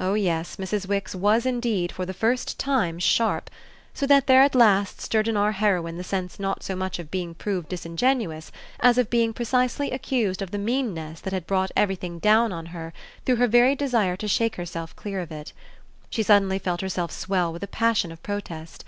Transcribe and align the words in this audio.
Oh 0.00 0.14
yes, 0.14 0.56
Mrs. 0.56 0.88
Wix 0.88 1.14
was 1.14 1.46
indeed, 1.46 1.92
for 1.92 2.04
the 2.04 2.12
first 2.12 2.58
time, 2.58 2.98
sharp; 2.98 3.48
so 3.92 4.04
that 4.04 4.26
there 4.26 4.42
at 4.42 4.56
last 4.56 5.00
stirred 5.00 5.28
in 5.28 5.36
our 5.36 5.52
heroine 5.52 5.96
the 5.96 6.02
sense 6.02 6.40
not 6.40 6.64
so 6.64 6.74
much 6.74 6.98
of 6.98 7.08
being 7.08 7.36
proved 7.36 7.68
disingenuous 7.68 8.50
as 8.80 8.98
of 8.98 9.10
being 9.10 9.32
precisely 9.32 9.92
accused 9.92 10.42
of 10.42 10.50
the 10.50 10.58
meanness 10.58 11.20
that 11.20 11.32
had 11.32 11.46
brought 11.46 11.70
everything 11.76 12.18
down 12.18 12.52
on 12.52 12.66
her 12.74 12.92
through 13.24 13.36
her 13.36 13.46
very 13.46 13.76
desire 13.76 14.16
to 14.16 14.26
shake 14.26 14.56
herself 14.56 14.96
clear 14.96 15.20
of 15.20 15.30
it. 15.30 15.52
She 16.10 16.24
suddenly 16.24 16.58
felt 16.58 16.80
herself 16.80 17.12
swell 17.12 17.52
with 17.52 17.62
a 17.62 17.68
passion 17.68 18.10
of 18.10 18.20
protest. 18.24 18.84